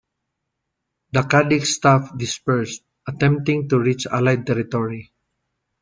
[1.11, 5.11] The "Cadix" staff dispersed, attempting to reach Allied territory.